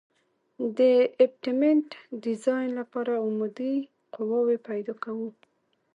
[0.77, 0.79] د
[1.25, 1.89] ابټمنټ
[2.23, 3.75] ډیزاین لپاره عمودي
[4.15, 5.29] قواوې پیدا کوو